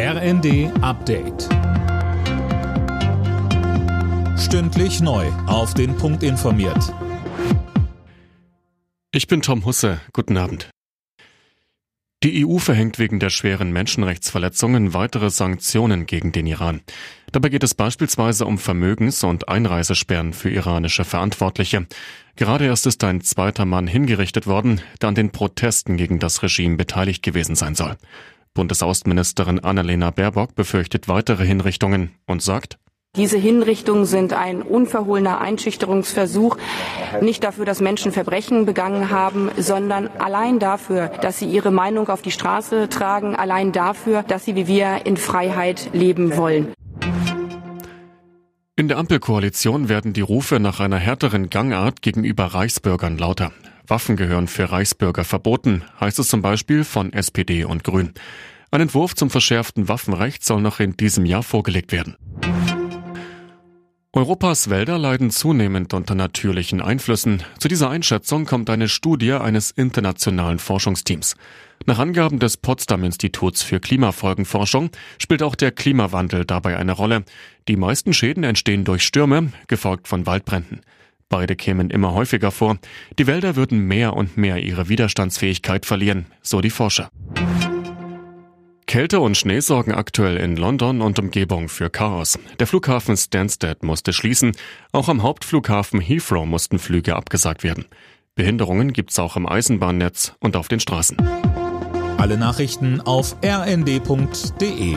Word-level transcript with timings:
RND 0.00 0.70
Update. 0.80 1.48
Stündlich 4.38 5.00
neu. 5.00 5.26
Auf 5.48 5.74
den 5.74 5.96
Punkt 5.96 6.22
informiert. 6.22 6.94
Ich 9.10 9.26
bin 9.26 9.42
Tom 9.42 9.64
Husse. 9.64 10.00
Guten 10.12 10.36
Abend. 10.36 10.70
Die 12.22 12.46
EU 12.46 12.58
verhängt 12.58 13.00
wegen 13.00 13.18
der 13.18 13.30
schweren 13.30 13.72
Menschenrechtsverletzungen 13.72 14.94
weitere 14.94 15.30
Sanktionen 15.30 16.06
gegen 16.06 16.30
den 16.30 16.46
Iran. 16.46 16.80
Dabei 17.32 17.48
geht 17.48 17.64
es 17.64 17.74
beispielsweise 17.74 18.46
um 18.46 18.58
Vermögens- 18.58 19.24
und 19.24 19.48
Einreisesperren 19.48 20.32
für 20.32 20.50
iranische 20.50 21.04
Verantwortliche. 21.04 21.88
Gerade 22.36 22.66
erst 22.66 22.86
ist 22.86 23.02
ein 23.02 23.20
zweiter 23.22 23.64
Mann 23.64 23.88
hingerichtet 23.88 24.46
worden, 24.46 24.80
der 25.02 25.08
an 25.08 25.16
den 25.16 25.30
Protesten 25.30 25.96
gegen 25.96 26.20
das 26.20 26.44
Regime 26.44 26.76
beteiligt 26.76 27.24
gewesen 27.24 27.56
sein 27.56 27.74
soll. 27.74 27.96
Bundesaußenministerin 28.58 29.60
Annalena 29.60 30.10
Baerbock 30.10 30.56
befürchtet 30.56 31.06
weitere 31.06 31.46
Hinrichtungen 31.46 32.10
und 32.26 32.42
sagt, 32.42 32.76
diese 33.16 33.38
Hinrichtungen 33.38 34.04
sind 34.04 34.32
ein 34.32 34.62
unverhohlener 34.62 35.40
Einschüchterungsversuch, 35.40 36.56
nicht 37.20 37.44
dafür, 37.44 37.64
dass 37.64 37.80
Menschen 37.80 38.10
Verbrechen 38.10 38.66
begangen 38.66 39.10
haben, 39.10 39.48
sondern 39.56 40.08
allein 40.08 40.58
dafür, 40.58 41.06
dass 41.22 41.38
sie 41.38 41.46
ihre 41.46 41.70
Meinung 41.70 42.08
auf 42.08 42.20
die 42.20 42.32
Straße 42.32 42.88
tragen, 42.88 43.36
allein 43.36 43.70
dafür, 43.70 44.24
dass 44.24 44.44
sie 44.44 44.56
wie 44.56 44.66
wir 44.66 45.06
in 45.06 45.16
Freiheit 45.16 45.90
leben 45.92 46.36
wollen. 46.36 46.72
In 48.74 48.88
der 48.88 48.98
Ampelkoalition 48.98 49.88
werden 49.88 50.12
die 50.12 50.20
Rufe 50.20 50.58
nach 50.58 50.80
einer 50.80 50.98
härteren 50.98 51.48
Gangart 51.48 52.02
gegenüber 52.02 52.46
Reichsbürgern 52.46 53.18
lauter. 53.18 53.52
Waffen 53.88 54.16
gehören 54.16 54.48
für 54.48 54.70
Reichsbürger 54.70 55.24
verboten, 55.24 55.82
heißt 56.00 56.18
es 56.18 56.28
zum 56.28 56.42
Beispiel 56.42 56.84
von 56.84 57.12
SPD 57.12 57.64
und 57.64 57.84
Grün. 57.84 58.12
Ein 58.70 58.82
Entwurf 58.82 59.14
zum 59.14 59.30
verschärften 59.30 59.88
Waffenrecht 59.88 60.44
soll 60.44 60.60
noch 60.60 60.78
in 60.80 60.96
diesem 60.96 61.24
Jahr 61.24 61.42
vorgelegt 61.42 61.92
werden. 61.92 62.16
Europas 64.12 64.68
Wälder 64.68 64.98
leiden 64.98 65.30
zunehmend 65.30 65.94
unter 65.94 66.14
natürlichen 66.14 66.80
Einflüssen. 66.80 67.42
Zu 67.58 67.68
dieser 67.68 67.88
Einschätzung 67.88 68.46
kommt 68.46 68.68
eine 68.68 68.88
Studie 68.88 69.32
eines 69.32 69.70
internationalen 69.70 70.58
Forschungsteams. 70.58 71.36
Nach 71.86 71.98
Angaben 71.98 72.38
des 72.38 72.56
Potsdam 72.56 73.04
Instituts 73.04 73.62
für 73.62 73.80
Klimafolgenforschung 73.80 74.90
spielt 75.18 75.42
auch 75.42 75.54
der 75.54 75.72
Klimawandel 75.72 76.44
dabei 76.44 76.76
eine 76.76 76.92
Rolle. 76.92 77.24
Die 77.68 77.76
meisten 77.76 78.12
Schäden 78.12 78.44
entstehen 78.44 78.84
durch 78.84 79.04
Stürme, 79.04 79.52
gefolgt 79.68 80.08
von 80.08 80.26
Waldbränden. 80.26 80.80
Beide 81.28 81.56
kämen 81.56 81.90
immer 81.90 82.14
häufiger 82.14 82.50
vor. 82.50 82.78
Die 83.18 83.26
Wälder 83.26 83.54
würden 83.54 83.80
mehr 83.80 84.14
und 84.14 84.36
mehr 84.36 84.58
ihre 84.58 84.88
Widerstandsfähigkeit 84.88 85.84
verlieren, 85.84 86.26
so 86.42 86.60
die 86.60 86.70
Forscher. 86.70 87.10
Kälte 88.86 89.20
und 89.20 89.36
Schnee 89.36 89.60
sorgen 89.60 89.92
aktuell 89.92 90.38
in 90.38 90.56
London 90.56 91.02
und 91.02 91.18
Umgebung 91.18 91.68
für 91.68 91.90
Chaos. 91.90 92.38
Der 92.58 92.66
Flughafen 92.66 93.18
Stansted 93.18 93.82
musste 93.82 94.14
schließen. 94.14 94.52
Auch 94.92 95.10
am 95.10 95.22
Hauptflughafen 95.22 96.00
Heathrow 96.00 96.46
mussten 96.46 96.78
Flüge 96.78 97.14
abgesagt 97.14 97.64
werden. 97.64 97.84
Behinderungen 98.34 98.94
gibt's 98.94 99.18
auch 99.18 99.36
im 99.36 99.46
Eisenbahnnetz 99.46 100.32
und 100.40 100.56
auf 100.56 100.68
den 100.68 100.80
Straßen. 100.80 101.18
Alle 102.16 102.38
Nachrichten 102.38 103.02
auf 103.02 103.36
rnd.de 103.44 104.96